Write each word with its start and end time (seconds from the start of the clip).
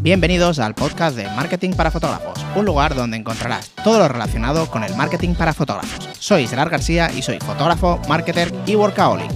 Bienvenidos 0.00 0.60
al 0.60 0.76
podcast 0.76 1.16
de 1.16 1.24
Marketing 1.24 1.72
para 1.72 1.90
Fotógrafos, 1.90 2.38
un 2.54 2.64
lugar 2.64 2.94
donde 2.94 3.16
encontrarás 3.16 3.70
todo 3.82 3.98
lo 3.98 4.06
relacionado 4.06 4.70
con 4.70 4.84
el 4.84 4.94
marketing 4.94 5.34
para 5.34 5.52
fotógrafos. 5.52 6.08
Soy 6.20 6.46
Gerard 6.46 6.70
García 6.70 7.10
y 7.10 7.20
soy 7.20 7.40
fotógrafo, 7.40 8.00
marketer 8.08 8.54
y 8.64 8.76
workaholic. 8.76 9.28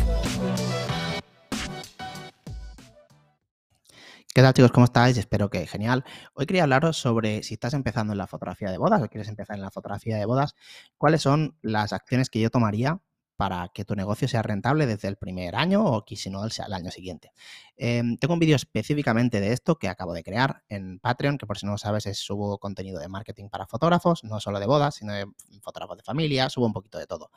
¿Qué 4.33 4.41
tal 4.41 4.55
chicos? 4.55 4.71
¿Cómo 4.71 4.85
estáis? 4.85 5.19
Espero 5.19 5.51
que 5.51 5.67
genial. 5.67 6.05
Hoy 6.33 6.47
quería 6.47 6.63
hablaros 6.63 6.97
sobre 6.97 7.43
si 7.43 7.55
estás 7.55 7.75
empezando 7.75 8.13
en 8.13 8.19
la 8.19 8.29
fotografía 8.29 8.71
de 8.71 8.79
bodas 8.79 9.03
o 9.03 9.09
quieres 9.09 9.29
empezar 9.29 9.57
en 9.57 9.63
la 9.63 9.73
fotografía 9.73 10.17
de 10.17 10.27
bodas, 10.27 10.55
cuáles 10.97 11.23
son 11.23 11.57
las 11.61 11.93
acciones 11.93 12.31
que 12.31 12.41
yo 12.41 12.51
tomaría 12.51 13.01
para 13.43 13.71
que 13.71 13.85
tu 13.85 13.97
negocio 13.97 14.29
sea 14.29 14.41
rentable 14.41 14.87
desde 14.87 15.09
el 15.09 15.17
primer 15.17 15.57
año 15.57 15.85
o 15.85 16.05
si 16.07 16.31
no, 16.31 16.45
el 16.45 16.73
año 16.73 16.93
siguiente. 16.93 17.33
Em, 17.77 18.17
tengo 18.17 18.35
un 18.35 18.39
vídeo 18.39 18.55
específicamente 18.55 19.41
de 19.41 19.53
esto 19.53 19.81
que 19.81 19.89
acabo 19.89 20.13
de 20.13 20.23
crear 20.23 20.63
en 20.69 21.01
Patreon, 21.01 21.39
que 21.39 21.47
por 21.47 21.59
si 21.59 21.67
no 21.67 21.73
lo 21.73 21.79
sabes 21.79 22.07
es 22.07 22.19
subo 22.21 22.59
contenido 22.59 23.01
de 23.01 23.09
marketing 23.09 23.49
para 23.49 23.67
fotógrafos, 23.67 24.23
no 24.23 24.39
solo 24.39 24.61
de 24.61 24.67
bodas, 24.67 24.95
sino 24.95 25.13
de 25.13 25.27
fotógrafos 25.61 25.97
de 25.97 26.05
familia, 26.05 26.49
subo 26.51 26.67
un 26.67 26.73
poquito 26.73 26.99
de 26.99 27.09
todo. 27.09 27.33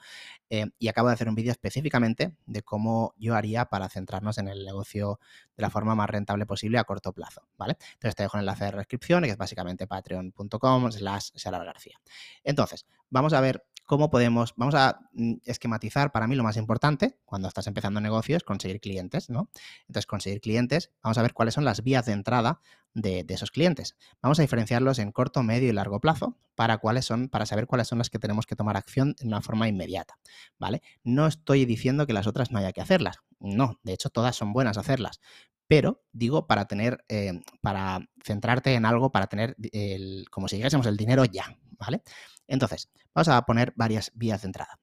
Em, 0.48 0.70
y 0.78 0.90
acabo 0.90 1.08
de 1.08 1.16
hacer 1.16 1.28
un 1.28 1.34
vídeo 1.34 1.52
específicamente 1.52 2.36
de 2.46 2.62
cómo 2.62 3.16
yo 3.18 3.34
haría 3.34 3.66
para 3.66 3.90
centrarnos 3.90 4.38
en 4.38 4.48
el 4.48 4.64
negocio 4.64 5.20
de 5.58 5.64
la 5.64 5.72
forma 5.72 5.96
más 5.96 6.08
rentable 6.08 6.46
posible 6.46 6.78
a 6.78 6.84
corto 6.84 7.14
plazo, 7.14 7.48
¿vale? 7.58 7.78
Entonces 7.94 8.14
te 8.14 8.22
dejo 8.22 8.38
el 8.38 8.42
enlace 8.42 8.66
de 8.66 8.72
descripción, 8.74 9.24
que 9.24 9.32
es 9.32 9.38
básicamente 9.38 9.88
patreon.com 9.88 10.92
slash 10.92 11.32
García. 11.44 12.00
Entonces, 12.44 12.86
vamos 13.10 13.34
a 13.34 13.42
ver 13.42 13.66
cómo 13.86 14.10
podemos, 14.10 14.54
vamos 14.58 14.76
a 14.76 15.00
mm, 15.14 15.36
esquematizar, 15.46 16.12
para 16.12 16.28
mí 16.28 16.36
lo 16.36 16.44
más 16.44 16.58
importante 16.58 17.18
cuando 17.26 17.48
estás 17.48 17.68
empezando 17.68 18.02
negocios, 18.02 18.44
conseguir 18.44 18.80
clientes, 18.80 19.30
¿no? 19.30 19.50
Entonces, 19.82 20.06
conseguir 20.06 20.42
clientes, 20.42 20.92
vamos 21.04 21.18
a 21.18 21.22
ver 21.22 21.34
cuáles 21.34 21.54
son 21.54 21.66
las 21.66 21.84
vías 21.84 22.06
de 22.06 22.14
entrada 22.14 22.60
de, 22.94 23.26
esos 23.30 23.52
clientes. 23.52 23.96
Vamos 24.22 24.40
a 24.40 24.42
diferenciarlos 24.42 25.00
en 25.00 25.12
corto, 25.12 25.44
medio 25.44 25.70
y 25.70 25.74
largo 25.74 26.00
plazo 26.00 26.38
para, 26.56 26.78
cuáles 26.78 27.06
son, 27.06 27.28
para 27.28 27.46
saber 27.46 27.68
cuáles 27.68 27.88
son 27.88 27.98
las 27.98 28.10
que 28.10 28.20
tenemos 28.20 28.46
que 28.46 28.56
tomar 28.56 28.78
acción 28.78 29.16
de 29.20 29.28
una 29.28 29.42
forma 29.42 29.68
inmediata, 29.68 30.18
¿vale? 30.58 30.82
No 31.04 31.28
estoy 31.28 31.66
diciendo 31.66 32.08
que 32.08 32.14
las 32.14 32.26
otras 32.26 32.52
no 32.52 32.60
haya 32.60 32.72
que 32.72 32.82
hacerlas, 32.82 33.18
no, 33.40 33.80
de 33.84 33.94
hecho 33.94 34.10
todas 34.10 34.36
son 34.36 34.54
buenas 34.54 34.78
hacerlas, 34.78 35.20
pero 35.68 36.04
digo 36.14 36.48
para 36.48 36.66
tener, 36.66 37.04
eh, 37.10 37.42
para 37.62 38.08
centrarte 38.24 38.74
en 38.74 38.86
algo, 38.86 39.12
para 39.12 39.28
tener, 39.28 39.56
el, 39.74 40.26
como 40.32 40.48
si 40.48 40.56
dijésemos, 40.56 40.86
el 40.86 40.96
dinero 40.96 41.26
ya, 41.26 41.58
¿vale? 41.78 42.02
Entonces, 42.48 42.90
vamos 43.14 43.28
a 43.28 43.42
poner 43.44 43.74
varias 43.76 44.12
vías 44.14 44.42
de 44.42 44.48
entrada, 44.48 44.80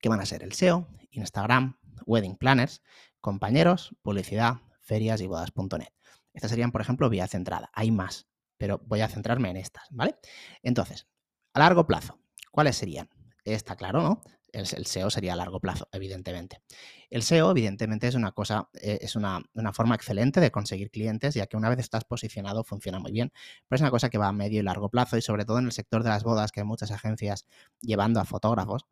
que 0.00 0.08
van 0.08 0.20
a 0.20 0.26
ser 0.26 0.42
el 0.42 0.52
SEO, 0.52 0.88
Instagram, 1.10 1.78
Wedding 2.06 2.36
Planners, 2.36 2.82
compañeros, 3.20 3.94
publicidad, 4.02 4.56
ferias 4.80 5.20
y 5.20 5.26
bodas.net. 5.26 5.88
Estas 6.32 6.50
serían, 6.50 6.72
por 6.72 6.80
ejemplo, 6.80 7.08
vías 7.08 7.30
de 7.32 7.38
entrada. 7.38 7.70
Hay 7.72 7.90
más, 7.90 8.28
pero 8.56 8.80
voy 8.84 9.00
a 9.00 9.08
centrarme 9.08 9.50
en 9.50 9.56
estas, 9.56 9.86
¿vale? 9.90 10.16
Entonces, 10.62 11.06
a 11.54 11.58
largo 11.58 11.86
plazo, 11.86 12.20
¿cuáles 12.50 12.76
serían? 12.76 13.08
Está 13.44 13.76
claro, 13.76 14.02
¿no? 14.02 14.22
El, 14.52 14.86
SEO 14.86 15.10
sería 15.10 15.32
a 15.32 15.36
largo 15.36 15.60
plazo, 15.60 15.88
evidentemente. 15.92 16.62
El 17.08 17.22
SEO, 17.22 17.50
evidentemente, 17.50 18.08
es 18.08 18.14
una 18.14 18.32
cosa, 18.32 18.68
eh, 18.80 18.98
es 19.00 19.16
una, 19.16 19.42
forma 19.72 19.94
excelente 19.94 20.40
de 20.40 20.50
conseguir 20.50 20.90
clientes, 20.90 21.34
ya 21.34 21.46
que 21.46 21.56
una 21.56 21.68
vez 21.68 21.78
estás 21.78 22.04
posicionado 22.04 22.64
funciona 22.64 22.98
muy 22.98 23.12
bien, 23.12 23.32
pero 23.68 23.76
es 23.76 23.80
una 23.80 23.90
cosa 23.90 24.10
que 24.10 24.18
va 24.18 24.28
a 24.28 24.32
medio 24.32 24.60
y 24.60 24.62
largo 24.62 24.88
plazo 24.88 25.16
y 25.16 25.22
sobre 25.22 25.44
todo 25.44 25.58
en 25.58 25.66
el 25.66 25.72
sector 25.72 26.02
de 26.02 26.10
las 26.10 26.24
bodas, 26.24 26.52
que 26.52 26.60
hay 26.60 26.66
muchas 26.66 26.90
agencias 26.90 27.46
llevando 27.80 28.20
a 28.20 28.24
fotógrafos, 28.24 28.86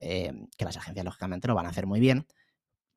eh, 0.00 0.32
que 0.56 0.64
las 0.64 0.76
agencias 0.76 1.04
lógicamente 1.04 1.48
lo 1.48 1.54
van 1.54 1.66
a 1.66 1.70
hacer 1.70 1.86
muy 1.86 2.00
bien 2.00 2.26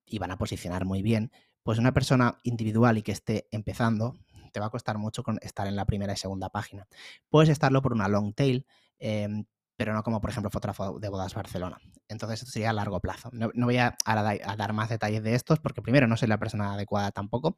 y 0.06 0.18
van 0.18 0.30
a 0.30 0.38
posicionar 0.38 0.84
muy 0.84 1.02
bien, 1.02 1.32
pues 1.62 1.78
una 1.78 1.92
persona 1.92 2.38
individual 2.42 2.98
y 2.98 3.02
que 3.02 3.12
esté 3.12 3.48
empezando, 3.50 4.16
te 4.52 4.60
va 4.60 4.66
a 4.66 4.70
costar 4.70 4.98
mucho 4.98 5.22
con 5.22 5.38
estar 5.42 5.66
en 5.66 5.76
la 5.76 5.84
primera 5.84 6.12
y 6.12 6.16
segunda 6.16 6.48
página. 6.48 6.86
Puedes 7.28 7.48
estarlo 7.48 7.82
por 7.82 7.92
una 7.92 8.08
long 8.08 8.34
tail, 8.34 8.66
em, 8.98 9.46
pero 9.76 9.92
no 9.92 10.02
como 10.02 10.20
por 10.20 10.30
ejemplo 10.30 10.50
fotógrafo 10.50 10.98
de 10.98 11.08
bodas 11.08 11.34
Barcelona. 11.34 11.78
Entonces 12.08 12.40
esto 12.40 12.52
sería 12.52 12.70
a 12.70 12.72
largo 12.72 13.00
plazo. 13.00 13.30
No, 13.32 13.50
voy 13.54 13.78
a, 13.78 13.96
dar 14.04 14.72
más 14.72 14.88
detalles 14.88 15.22
de 15.22 15.34
estos 15.34 15.60
porque 15.60 15.82
primero 15.82 16.06
no 16.06 16.16
soy 16.16 16.28
la 16.28 16.38
persona 16.38 16.74
adecuada 16.74 17.10
tampoco 17.10 17.56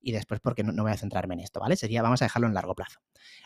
y 0.00 0.12
después 0.12 0.40
porque 0.40 0.62
no, 0.62 0.82
voy 0.82 0.92
a 0.92 0.96
centrarme 0.96 1.34
en 1.34 1.40
esto, 1.40 1.60
¿vale? 1.60 1.76
Sería, 1.76 2.02
vamos 2.02 2.22
a 2.22 2.26
dejarlo 2.26 2.48
en 2.48 2.54
largo 2.54 2.74
plazo. 2.74 3.00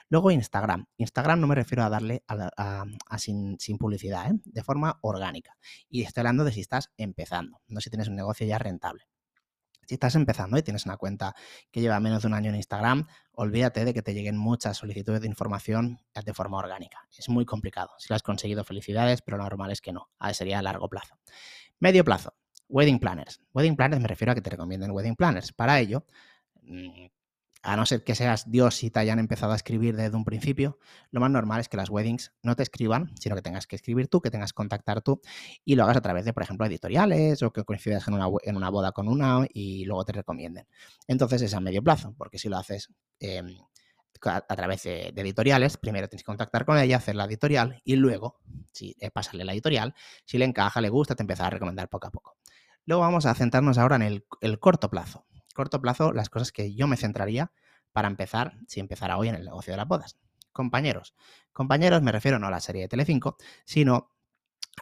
Luego 0.08 0.30
Instagram. 0.30 0.86
Instagram 0.98 1.40
no 1.40 1.46
me 1.46 1.54
refiero 1.54 1.82
a 1.82 1.90
darle 1.90 2.22
a, 2.28 2.84
sin, 3.18 3.58
sin, 3.58 3.78
publicidad, 3.78 4.30
¿eh? 4.30 4.40
de 4.44 4.62
forma 4.62 4.98
orgánica. 5.02 5.56
Y 5.88 6.02
estoy 6.02 6.20
hablando 6.20 6.44
de 6.44 6.52
si 6.52 6.60
estás 6.60 6.92
empezando, 6.96 7.60
no 7.68 7.80
si 7.80 7.90
tienes 7.90 8.08
un 8.08 8.16
negocio 8.16 8.46
ya 8.46 8.58
rentable. 8.58 9.06
Si 9.86 9.94
estás 9.94 10.14
empezando 10.14 10.56
y 10.58 10.62
tienes 10.62 10.86
una 10.86 10.96
cuenta 10.96 11.34
que 11.70 11.80
lleva 11.80 11.98
menos 12.00 12.22
de 12.22 12.28
un 12.28 12.34
año 12.34 12.50
en 12.50 12.56
Instagram, 12.56 13.06
olvídate 13.32 13.84
de 13.84 13.92
que 13.92 14.02
te 14.02 14.14
lleguen 14.14 14.36
muchas 14.36 14.76
solicitudes 14.76 15.20
de 15.20 15.26
información 15.26 15.98
de 16.24 16.34
forma 16.34 16.58
orgánica. 16.58 17.06
Es 17.16 17.28
muy 17.28 17.44
complicado. 17.44 17.90
Si 17.98 18.06
lo 18.08 18.16
has 18.16 18.22
conseguido, 18.22 18.64
felicidades, 18.64 19.22
pero 19.22 19.36
lo 19.36 19.44
normal 19.44 19.70
es 19.70 19.80
que 19.80 19.92
no. 19.92 20.08
A 20.18 20.32
sería 20.34 20.58
a 20.58 20.62
largo 20.62 20.88
plazo. 20.88 21.18
Medio 21.78 22.04
plazo. 22.04 22.34
Wedding 22.68 23.00
planners. 23.00 23.40
Wedding 23.52 23.76
planners 23.76 24.00
me 24.00 24.08
refiero 24.08 24.32
a 24.32 24.34
que 24.34 24.40
te 24.40 24.50
recomienden 24.50 24.92
wedding 24.92 25.16
planners. 25.16 25.52
Para 25.52 25.78
ello, 25.80 26.06
mm, 26.62 27.06
a 27.62 27.76
no 27.76 27.86
ser 27.86 28.02
que 28.02 28.14
seas 28.14 28.50
Dios 28.50 28.82
y 28.82 28.90
te 28.90 28.98
hayan 28.98 29.18
empezado 29.18 29.52
a 29.52 29.56
escribir 29.56 29.96
desde 29.96 30.16
un 30.16 30.24
principio, 30.24 30.78
lo 31.10 31.20
más 31.20 31.30
normal 31.30 31.60
es 31.60 31.68
que 31.68 31.76
las 31.76 31.90
weddings 31.90 32.32
no 32.42 32.56
te 32.56 32.64
escriban, 32.64 33.12
sino 33.18 33.36
que 33.36 33.42
tengas 33.42 33.66
que 33.66 33.76
escribir 33.76 34.08
tú, 34.08 34.20
que 34.20 34.30
tengas 34.30 34.52
que 34.52 34.56
contactar 34.56 35.00
tú 35.00 35.20
y 35.64 35.76
lo 35.76 35.84
hagas 35.84 35.96
a 35.96 36.00
través 36.00 36.24
de, 36.24 36.32
por 36.32 36.42
ejemplo, 36.42 36.66
editoriales 36.66 37.42
o 37.42 37.52
que 37.52 37.64
coincidas 37.64 38.06
en 38.08 38.14
una, 38.14 38.26
en 38.42 38.56
una 38.56 38.68
boda 38.68 38.92
con 38.92 39.08
una 39.08 39.46
y 39.52 39.84
luego 39.84 40.04
te 40.04 40.12
recomienden. 40.12 40.66
Entonces 41.06 41.42
es 41.42 41.54
a 41.54 41.60
medio 41.60 41.82
plazo, 41.82 42.14
porque 42.18 42.38
si 42.38 42.48
lo 42.48 42.58
haces 42.58 42.90
em, 43.20 43.56
a, 44.22 44.40
través 44.40 44.82
de, 44.82 45.08
editoriales, 45.08 45.76
primero 45.76 46.08
tienes 46.08 46.22
que 46.22 46.26
contactar 46.26 46.64
con 46.64 46.78
ella, 46.78 46.96
hacer 46.96 47.14
la 47.14 47.26
editorial 47.26 47.80
y 47.84 47.94
luego, 47.94 48.40
si 48.72 48.96
eh, 48.98 49.10
pasarle 49.10 49.44
la 49.44 49.52
editorial, 49.52 49.94
si 50.24 50.36
le 50.36 50.46
encaja, 50.46 50.80
le 50.80 50.88
gusta, 50.88 51.14
te 51.14 51.22
empieza 51.22 51.46
a 51.46 51.50
recomendar 51.50 51.88
poco 51.88 52.08
a 52.08 52.10
poco. 52.10 52.36
Luego 52.86 53.02
vamos 53.02 53.26
a 53.26 53.34
centrarnos 53.34 53.78
ahora 53.78 53.94
en 53.94 54.24
el 54.40 54.58
corto 54.58 54.90
plazo 54.90 55.24
corto 55.52 55.80
plazo 55.80 56.12
las 56.12 56.30
cosas 56.30 56.52
que 56.52 56.74
yo 56.74 56.86
me 56.86 56.96
centraría 56.96 57.52
para 57.92 58.08
empezar, 58.08 58.54
si 58.66 58.80
empezara 58.80 59.18
hoy 59.18 59.28
en 59.28 59.34
el 59.34 59.44
negocio 59.44 59.72
de 59.72 59.76
las 59.76 59.88
bodas. 59.88 60.16
Compañeros. 60.52 61.14
Compañeros 61.52 62.02
me 62.02 62.12
refiero 62.12 62.38
no 62.38 62.46
a 62.46 62.50
la 62.50 62.60
serie 62.60 62.82
de 62.82 62.88
Telecinco, 62.88 63.36
sino 63.64 64.10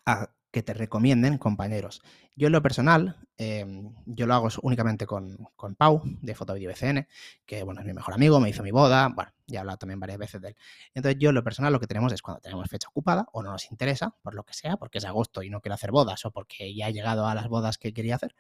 a 0.05 0.31
que 0.51 0.63
te 0.63 0.75
recomienden 0.75 1.39
compañeros. 1.39 2.03
Yo 2.37 2.49
en 2.49 2.53
lo 2.53 2.63
personal, 2.63 3.17
em, 3.37 3.95
yo 4.07 4.27
lo 4.27 4.35
hago 4.35 4.49
únicamente 4.63 5.07
con, 5.07 5.37
con 5.57 5.75
Pau, 5.75 6.03
de 6.05 6.35
Fotovideo 6.35 6.71
BCN, 6.71 7.07
que 7.47 7.63
bueno, 7.63 7.81
es 7.81 7.87
mi 7.87 7.93
mejor 7.93 8.15
amigo, 8.15 8.41
me 8.41 8.49
hizo 8.49 8.63
mi 8.63 8.71
boda, 8.71 9.09
bueno, 9.09 9.33
ya 9.47 9.59
he 9.59 9.61
hablado 9.61 9.79
también 9.79 10.01
varias 10.01 10.19
veces 10.19 10.41
de 10.41 10.49
él. 10.49 10.57
Entonces 10.95 11.19
yo 11.21 11.29
en 11.29 11.35
lo 11.37 11.45
personal 11.45 11.73
lo 11.73 11.81
que 11.81 11.87
tenemos 11.87 12.13
es 12.13 12.23
cuando 12.23 12.41
tenemos 12.41 12.69
fecha 12.69 12.89
ocupada 12.89 13.27
o 13.33 13.43
no 13.43 13.53
nos 13.53 13.71
interesa, 13.71 14.15
por 14.23 14.35
lo 14.35 14.45
que 14.45 14.55
sea, 14.55 14.77
porque 14.77 14.99
es 14.99 15.05
agosto 15.05 15.43
y 15.43 15.51
no 15.51 15.61
quiero 15.61 15.75
hacer 15.75 15.93
bodas 15.93 16.25
o 16.25 16.31
porque 16.31 16.75
ya 16.75 16.89
he 16.89 16.93
llegado 16.93 17.27
a 17.27 17.35
las 17.35 17.49
bodas 17.49 17.79
que 17.79 17.93
quería 17.93 18.17
hacer, 18.17 18.35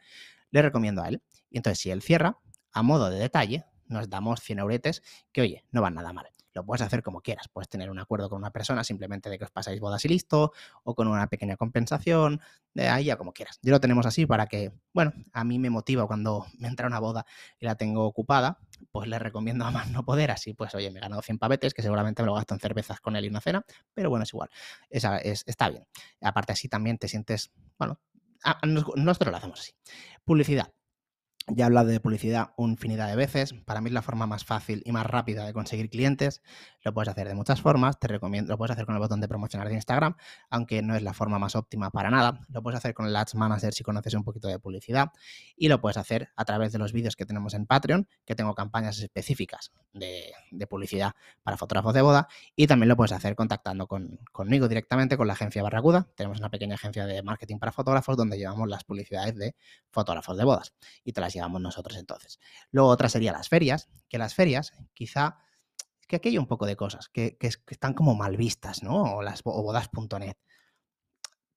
le 0.50 0.62
recomiendo 0.62 1.02
a 1.02 1.08
él. 1.08 1.22
Y 1.50 1.58
entonces 1.58 1.78
si 1.80 1.90
él 1.90 2.02
cierra, 2.02 2.38
a 2.72 2.82
modo 2.82 3.10
de 3.10 3.18
detalle, 3.18 3.64
nos 3.86 4.08
damos 4.08 4.40
100 4.40 4.60
euretes 4.60 5.02
que, 5.32 5.42
oye, 5.42 5.64
no 5.70 5.82
van 5.82 5.94
nada 5.94 6.12
mal. 6.12 6.26
Lo 6.52 6.64
puedes 6.64 6.82
hacer 6.82 7.02
como 7.02 7.20
quieras. 7.20 7.48
Puedes 7.48 7.68
tener 7.68 7.90
un 7.90 7.98
acuerdo 7.98 8.28
con 8.28 8.38
una 8.38 8.50
persona 8.50 8.84
simplemente 8.84 9.30
de 9.30 9.38
que 9.38 9.44
os 9.44 9.50
pasáis 9.50 9.80
bodas 9.80 10.04
y 10.04 10.08
listo, 10.08 10.52
o 10.82 10.94
con 10.94 11.08
una 11.08 11.26
pequeña 11.28 11.56
compensación, 11.56 12.40
de 12.74 12.88
ahí 12.88 13.04
ya 13.04 13.16
como 13.16 13.32
quieras. 13.32 13.58
Yo 13.62 13.70
lo 13.72 13.80
tenemos 13.80 14.06
así 14.06 14.26
para 14.26 14.46
que, 14.46 14.72
bueno, 14.92 15.12
a 15.32 15.44
mí 15.44 15.58
me 15.58 15.70
motiva 15.70 16.06
cuando 16.06 16.46
me 16.58 16.68
entra 16.68 16.86
una 16.86 16.98
boda 16.98 17.26
y 17.58 17.66
la 17.66 17.74
tengo 17.74 18.04
ocupada, 18.04 18.58
pues 18.90 19.08
le 19.08 19.18
recomiendo 19.18 19.64
a 19.64 19.70
más 19.70 19.90
no 19.90 20.04
poder. 20.04 20.30
Así, 20.30 20.54
pues, 20.54 20.74
oye, 20.74 20.90
me 20.90 20.98
he 20.98 21.02
ganado 21.02 21.22
100 21.22 21.38
pavetes, 21.38 21.74
que 21.74 21.82
seguramente 21.82 22.22
me 22.22 22.26
lo 22.26 22.34
gasto 22.34 22.54
en 22.54 22.60
cervezas 22.60 23.00
con 23.00 23.16
él 23.16 23.24
y 23.24 23.28
una 23.28 23.40
cena, 23.40 23.64
pero 23.94 24.10
bueno, 24.10 24.24
es 24.24 24.32
igual. 24.32 24.50
Esa 24.88 25.18
es, 25.18 25.44
está 25.46 25.68
bien. 25.68 25.86
Aparte, 26.20 26.52
así 26.52 26.68
también 26.68 26.98
te 26.98 27.08
sientes, 27.08 27.50
bueno, 27.78 28.00
nosotros 28.96 29.30
lo 29.30 29.36
hacemos 29.36 29.60
así. 29.60 29.72
Publicidad. 30.24 30.72
Ya 31.48 31.64
he 31.64 31.66
hablado 31.66 31.88
de 31.88 32.00
publicidad 32.00 32.50
infinidad 32.58 33.08
de 33.08 33.16
veces. 33.16 33.54
Para 33.64 33.80
mí 33.80 33.88
es 33.88 33.94
la 33.94 34.02
forma 34.02 34.26
más 34.26 34.44
fácil 34.44 34.82
y 34.84 34.92
más 34.92 35.06
rápida 35.06 35.44
de 35.44 35.52
conseguir 35.52 35.90
clientes. 35.90 36.42
Lo 36.82 36.94
puedes 36.94 37.08
hacer 37.08 37.26
de 37.26 37.34
muchas 37.34 37.60
formas. 37.60 37.98
Te 37.98 38.08
recomiendo, 38.08 38.52
lo 38.52 38.58
puedes 38.58 38.72
hacer 38.72 38.86
con 38.86 38.94
el 38.94 39.00
botón 39.00 39.20
de 39.20 39.28
promocionar 39.28 39.68
de 39.68 39.74
Instagram, 39.74 40.16
aunque 40.48 40.82
no 40.82 40.94
es 40.94 41.02
la 41.02 41.12
forma 41.12 41.38
más 41.38 41.56
óptima 41.56 41.90
para 41.90 42.10
nada. 42.10 42.40
Lo 42.48 42.62
puedes 42.62 42.78
hacer 42.78 42.94
con 42.94 43.06
el 43.06 43.16
Ads 43.16 43.34
Manager 43.34 43.72
si 43.72 43.82
conoces 43.82 44.14
un 44.14 44.22
poquito 44.22 44.48
de 44.48 44.58
publicidad. 44.58 45.10
Y 45.56 45.68
lo 45.68 45.80
puedes 45.80 45.96
hacer 45.96 46.28
a 46.36 46.44
través 46.44 46.72
de 46.72 46.78
los 46.78 46.92
vídeos 46.92 47.16
que 47.16 47.26
tenemos 47.26 47.54
en 47.54 47.66
Patreon, 47.66 48.06
que 48.24 48.34
tengo 48.34 48.54
campañas 48.54 49.00
específicas 49.00 49.72
de, 49.92 50.32
publicidad 50.68 51.12
para 51.42 51.56
fotógrafos 51.56 51.94
de 51.94 52.02
boda. 52.02 52.28
Y 52.54 52.66
también 52.66 52.88
lo 52.88 52.96
puedes 52.96 53.12
hacer 53.12 53.34
contactando 53.34 53.88
conmigo 54.32 54.68
directamente 54.68 55.16
con 55.16 55.26
la 55.26 55.32
agencia 55.32 55.62
Barracuda. 55.62 56.06
Tenemos 56.14 56.38
una 56.38 56.50
pequeña 56.50 56.76
agencia 56.76 57.06
de 57.06 57.22
marketing 57.22 57.58
para 57.58 57.72
fotógrafos 57.72 58.16
donde 58.16 58.38
llevamos 58.38 58.68
las 58.68 58.84
publicidades 58.84 59.34
de 59.36 59.56
fotógrafos 59.90 60.36
de 60.36 60.44
bodas. 60.44 60.74
Y 61.04 61.12
te 61.12 61.20
las 61.20 61.34
llevamos 61.34 61.60
nosotros 61.60 61.96
entonces. 61.98 62.38
Luego 62.70 62.88
otra 62.88 63.08
sería 63.08 63.32
las 63.32 63.48
ferias, 63.48 63.88
que 64.08 64.18
las 64.18 64.34
ferias 64.34 64.72
quizá, 64.94 65.38
es 66.00 66.06
que 66.06 66.16
aquí 66.16 66.30
hay 66.30 66.38
un 66.38 66.46
poco 66.46 66.66
de 66.66 66.76
cosas 66.76 67.08
que, 67.08 67.36
están 67.40 67.94
como 67.94 68.14
mal 68.14 68.36
vistas, 68.36 68.82
¿no? 68.82 69.16
O 69.16 69.22
las 69.22 69.42
bodas.net. 69.42 70.36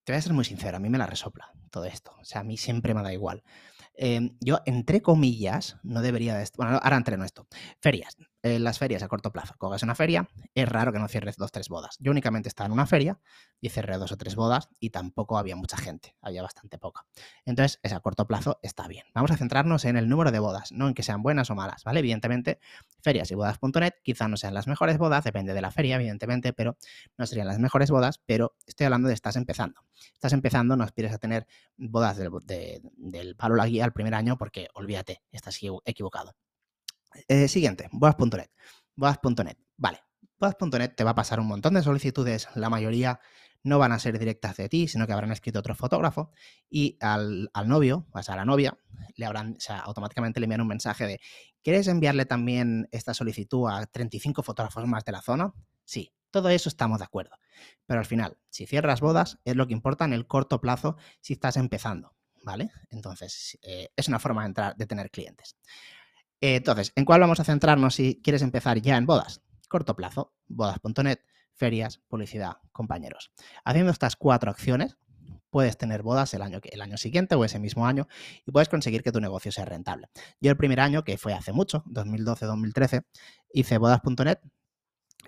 Te 0.03 0.11
voy 0.11 0.17
a 0.17 0.21
ser 0.21 0.33
muy 0.33 0.45
sincero, 0.45 0.77
a 0.77 0.79
mí 0.79 0.89
me 0.89 0.97
la 0.97 1.05
resopla 1.05 1.51
todo 1.73 1.85
esto. 1.85 2.15
O 2.19 2.25
sea, 2.25 2.41
a 2.41 2.43
mí 2.43 2.57
siempre 2.57 2.93
me 2.93 3.01
da 3.01 3.11
igual. 3.11 3.43
Em, 3.95 4.37
yo, 4.39 4.59
entre 4.65 5.01
comillas, 5.01 5.77
no 5.83 6.01
debería 6.01 6.35
de... 6.35 6.47
Bueno, 6.57 6.79
ahora 6.81 6.97
entreno 6.97 7.25
esto. 7.25 7.47
Ferias. 7.81 8.15
En 8.43 8.63
las 8.63 8.77
ferias 8.77 9.01
a 9.01 9.07
corto 9.07 9.31
plazo. 9.31 9.55
Coges 9.57 9.83
una 9.83 9.95
feria, 9.95 10.29
es 10.53 10.67
raro 10.67 10.91
que 10.91 10.99
no 10.99 11.07
cierres 11.07 11.37
dos 11.37 11.47
o 11.47 11.51
tres 11.51 11.69
bodas. 11.69 11.97
Yo 11.99 12.11
únicamente 12.11 12.49
estaba 12.49 12.67
en 12.67 12.73
una 12.73 12.85
feria 12.85 13.19
y 13.61 13.69
cerré 13.69 13.97
dos 13.97 14.11
o 14.11 14.17
tres 14.17 14.35
bodas 14.35 14.69
y 14.79 14.89
tampoco 14.89 15.37
había 15.37 15.55
mucha 15.55 15.77
gente, 15.77 16.15
había 16.21 16.41
bastante 16.43 16.77
poca. 16.77 17.05
Entonces, 17.45 17.79
ese 17.81 17.95
a 17.95 18.01
corto 18.01 18.27
plazo 18.27 18.59
está 18.61 18.87
bien. 18.87 19.05
Vamos 19.15 19.31
a 19.31 19.37
centrarnos 19.37 19.85
en 19.85 19.95
el 19.95 20.09
número 20.09 20.31
de 20.31 20.39
bodas, 20.39 20.73
no 20.73 20.89
en 20.89 20.93
que 20.93 21.03
sean 21.03 21.23
buenas 21.23 21.49
o 21.49 21.55
malas, 21.55 21.85
¿vale? 21.85 21.99
Evidentemente, 21.99 22.59
ferias 23.01 23.31
y 23.31 23.35
bodas.net 23.35 23.93
quizá 24.03 24.27
no 24.27 24.35
sean 24.35 24.53
las 24.53 24.67
mejores 24.67 24.97
bodas, 24.97 25.23
depende 25.23 25.53
de 25.53 25.61
la 25.61 25.71
feria, 25.71 25.95
evidentemente, 25.95 26.51
pero 26.51 26.77
no 27.17 27.25
serían 27.25 27.47
las 27.47 27.59
mejores 27.59 27.89
bodas, 27.91 28.21
pero 28.25 28.55
estoy 28.67 28.85
hablando 28.85 29.07
de 29.07 29.13
estás 29.13 29.37
empezando. 29.37 29.81
Estás 30.13 30.33
empezando, 30.33 30.75
no 30.75 30.83
aspires 30.83 31.13
a 31.13 31.17
tener 31.17 31.47
bodas 31.77 32.17
del, 32.17 32.29
del 32.97 33.35
palo 33.37 33.55
la 33.55 33.65
guía 33.67 33.85
el 33.85 33.93
primer 33.93 34.13
año 34.13 34.37
porque 34.37 34.67
olvídate, 34.73 35.21
estás 35.31 35.57
equivocado. 35.85 36.35
Eh, 37.27 37.47
siguiente, 37.47 37.89
bodas.net. 37.91 38.49
Bodas.net. 38.95 39.57
Vale, 39.77 39.99
bodas.net 40.39 40.95
te 40.95 41.03
va 41.03 41.11
a 41.11 41.15
pasar 41.15 41.39
un 41.39 41.47
montón 41.47 41.73
de 41.73 41.83
solicitudes, 41.83 42.47
la 42.55 42.69
mayoría 42.69 43.19
no 43.63 43.79
van 43.79 43.93
a 43.93 43.99
ser 43.99 44.19
directas 44.19 44.57
de 44.57 44.67
ti, 44.67 44.87
sino 44.87 45.07
que 45.07 45.13
habrán 45.13 45.31
escrito 45.31 45.59
otro 45.59 45.73
fotógrafo 45.73 46.31
y 46.69 46.97
al, 46.99 47.49
novio, 47.65 48.05
o 48.11 48.21
sea, 48.21 48.33
a 48.33 48.37
la 48.37 48.45
novia, 48.45 48.77
le 49.15 49.25
habrán, 49.25 49.53
o 49.57 49.59
sea, 49.59 49.79
automáticamente 49.79 50.39
le 50.39 50.45
envían 50.45 50.61
un 50.61 50.67
mensaje 50.67 51.05
de 51.05 51.21
¿quieres 51.63 51.87
enviarle 51.87 52.25
también 52.25 52.89
esta 52.91 53.13
solicitud 53.13 53.69
a 53.69 53.85
35 53.85 54.43
fotógrafos 54.43 54.85
más 54.85 55.05
de 55.05 55.13
la 55.13 55.21
zona? 55.21 55.53
Sí, 55.85 56.11
todo 56.29 56.49
eso 56.49 56.67
estamos 56.67 56.99
de 56.99 57.05
acuerdo. 57.05 57.37
Pero 57.85 57.99
al 57.99 58.05
final, 58.05 58.37
si 58.49 58.65
cierras 58.65 58.99
bodas, 58.99 59.39
es 59.45 59.55
lo 59.55 59.65
que 59.65 59.73
importa 59.73 60.03
en 60.05 60.13
el 60.13 60.27
corto 60.27 60.59
plazo 60.59 60.97
si 61.21 61.33
estás 61.33 61.55
empezando, 61.55 62.15
¿vale? 62.43 62.69
Entonces, 62.89 63.57
eh, 63.61 63.89
es 63.95 64.07
una 64.07 64.19
forma 64.19 64.41
de, 64.41 64.47
entrar, 64.47 64.75
de 64.75 64.85
tener 64.85 65.09
clientes. 65.09 65.55
Entonces, 66.43 66.91
¿en 66.97 67.05
cuál 67.05 67.21
vamos 67.21 67.39
a 67.39 67.45
centrarnos 67.45 67.95
si 67.95 68.21
quieres 68.21 68.41
empezar 68.41 68.81
ya 68.81 68.97
en 68.97 69.05
bodas? 69.05 69.41
Corto 69.69 69.95
plazo, 69.95 70.33
bodas.net, 70.47 71.19
ferias, 71.53 71.99
publicidad, 72.09 72.57
compañeros. 72.73 73.31
Haciendo 73.63 73.91
estas 73.91 74.17
cuatro 74.17 74.51
acciones, 74.51 74.97
puedes 75.49 75.77
tener 75.77 76.03
bodas 76.03 76.33
el 76.33 76.41
año, 76.41 76.59
el 76.61 76.81
año 76.81 76.97
siguiente 76.97 77.35
o 77.35 77.45
ese 77.45 77.59
mismo 77.59 77.87
año 77.87 78.09
y 78.45 78.51
puedes 78.51 78.67
conseguir 78.67 79.03
que 79.03 79.13
tu 79.13 79.21
negocio 79.21 79.53
sea 79.53 79.63
rentable. 79.63 80.09
Yo 80.41 80.51
el 80.51 80.57
primer 80.57 80.81
año, 80.81 81.05
que 81.05 81.17
fue 81.17 81.33
hace 81.33 81.53
mucho, 81.53 81.85
2012-2013, 81.85 83.05
hice 83.53 83.77
bodas.net 83.77 84.39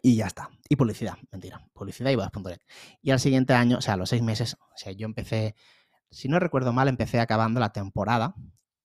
y 0.02 0.18
ya 0.18 0.28
está. 0.28 0.50
Y 0.68 0.76
publicidad, 0.76 1.14
mentira, 1.32 1.66
publicidad 1.72 2.12
y 2.12 2.16
bodas.net. 2.16 2.60
Y 3.02 3.12
al 3.12 3.22
siguiente 3.22 3.54
año, 3.54 3.78
o 3.78 3.82
sea, 3.82 3.94
a 3.94 3.98
los 3.98 4.10
seis 4.10 4.22
meses, 4.22 4.56
o 4.56 4.78
sea, 4.78 4.92
yo 4.92 5.06
empecé, 5.06 5.56
si 6.12 6.28
no 6.28 6.40
recuerdo 6.40 6.74
mal, 6.74 6.90
empecé 6.90 7.22
acabando 7.22 7.62
la 7.62 7.72
temporada 7.72 8.36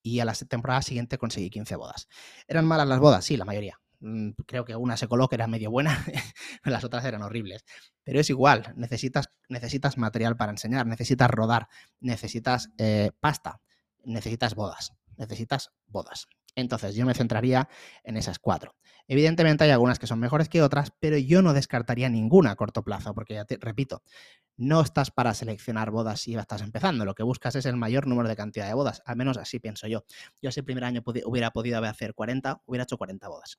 y 0.03 0.21
a 0.21 0.25
la 0.25 0.35
temporada 0.35 0.83
siguiente 0.83 1.19
conseguí 1.19 1.51
15 1.51 1.77
bodas. 1.77 2.09
¿Eran 2.49 2.65
malas 2.67 2.89
las 2.89 2.99
bodas? 2.99 3.25
Sí, 3.25 3.37
la 3.37 3.45
mayoría. 3.45 3.81
Mm, 4.01 4.31
creo 4.47 4.65
que 4.65 4.75
una 4.77 4.97
se 4.97 5.09
coló 5.09 5.29
que 5.29 5.35
era 5.35 5.47
medio 5.47 5.71
buena, 5.71 6.05
las 6.65 6.85
otras 6.85 7.05
eran 7.05 7.23
horribles. 7.23 7.65
Pero 8.03 8.21
es 8.21 8.31
igual, 8.31 8.73
necesitas, 8.77 9.29
necesitas 9.49 9.99
material 9.99 10.37
para 10.37 10.53
enseñar, 10.53 10.87
necesitas 10.87 11.31
rodar, 11.31 11.69
necesitas 12.01 12.71
eh, 12.79 13.13
pasta, 13.21 13.61
necesitas 14.05 14.55
bodas, 14.55 14.93
necesitas 15.17 15.71
bodas. 15.87 16.27
Entonces 16.55 16.95
yo 16.95 17.07
me 17.07 17.15
centraría 17.15 17.69
en 18.05 18.17
esas 18.17 18.39
cuatro. 18.39 18.77
Evidentemente 19.07 19.65
hay 19.65 19.71
algunas 19.71 19.99
que 19.99 20.07
son 20.07 20.21
mejores 20.21 20.49
que 20.49 20.63
otras, 20.63 20.93
pero 21.01 21.17
yo 21.19 21.43
no 21.43 21.53
descartaría 21.53 22.09
ninguna 22.09 22.53
a 22.53 22.57
corto 22.57 22.85
plazo, 22.85 23.15
porque 23.15 23.35
ya 23.35 23.45
te 23.45 23.57
repito, 23.61 24.03
no 24.57 24.81
estás 24.81 25.11
para 25.11 25.35
seleccionar 25.35 25.91
bodas 25.91 26.21
si 26.21 26.35
estás 26.37 26.63
empezando, 26.63 27.05
lo 27.05 27.15
que 27.15 27.23
buscas 27.23 27.57
es 27.57 27.67
el 27.67 27.77
mayor 27.77 28.07
número 28.07 28.29
de 28.29 28.37
cantidad 28.37 28.69
de 28.69 28.75
bodas, 28.75 29.03
al 29.05 29.17
menos 29.17 29.37
así 29.37 29.59
pienso 29.59 29.89
yo. 29.89 30.05
Yo 30.41 30.51
ese 30.51 30.63
primer 30.63 30.85
año 30.85 31.03
hubiera 31.25 31.51
podido 31.51 31.83
hacer 31.85 32.15
40, 32.15 32.63
hubiera 32.67 32.85
hecho 32.85 32.99
40 32.99 33.29
bodas 33.29 33.59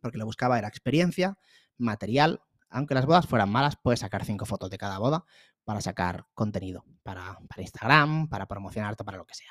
porque 0.00 0.18
lo 0.18 0.24
buscaba 0.24 0.58
era 0.58 0.68
experiencia, 0.68 1.38
material. 1.78 2.42
Aunque 2.68 2.94
las 2.94 3.06
bodas 3.06 3.26
fueran 3.26 3.50
malas, 3.50 3.76
puedes 3.76 4.00
sacar 4.00 4.24
cinco 4.24 4.46
fotos 4.46 4.70
de 4.70 4.78
cada 4.78 4.98
boda 4.98 5.24
para 5.64 5.80
sacar 5.80 6.26
contenido 6.34 6.84
para 7.02 7.36
Instagram, 7.56 8.28
para 8.28 8.46
promocionarte, 8.46 9.04
para 9.04 9.18
lo 9.18 9.26
que 9.26 9.34
sea. 9.34 9.50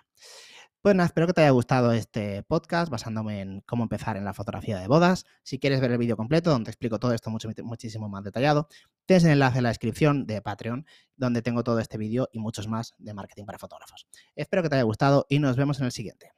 Pues 0.81 0.95
nada, 0.95 1.07
espero 1.07 1.27
que 1.27 1.33
te 1.33 1.41
haya 1.41 1.49
gustado 1.49 1.91
este 1.91 2.41
podcast 2.43 2.89
basándome 2.89 3.41
en 3.41 3.59
cómo 3.65 3.83
empezar 3.83 4.15
en 4.15 4.23
la 4.23 4.33
fotografía 4.33 4.79
de 4.79 4.87
bodas. 4.87 5.25
Si 5.43 5.59
quieres 5.59 5.81
ver 5.81 5.91
el 5.91 5.97
vídeo 5.97 6.15
completo, 6.15 6.51
donde 6.51 6.71
explico 6.71 6.99
todo 6.99 7.13
esto 7.13 7.29
mucho, 7.29 7.49
muchísimo 7.63 8.07
más 8.07 8.23
detallado, 8.23 8.69
tienes 9.05 9.25
el 9.25 9.31
enlace 9.31 9.57
en 9.57 9.63
la 9.63 9.69
descripción 9.71 10.25
de 10.25 10.41
Patreon, 10.41 10.85
donde 11.17 11.41
tengo 11.41 11.65
todo 11.65 11.79
este 11.79 11.97
vídeo 11.97 12.29
y 12.31 12.39
muchos 12.39 12.69
más 12.69 12.93
de 12.97 13.13
marketing 13.13 13.43
para 13.43 13.59
fotógrafos. 13.59 14.07
Espero 14.37 14.63
que 14.63 14.69
te 14.69 14.75
haya 14.75 14.83
gustado 14.83 15.25
y 15.27 15.39
nos 15.39 15.57
vemos 15.57 15.79
en 15.79 15.85
el 15.87 15.91
siguiente. 15.91 16.31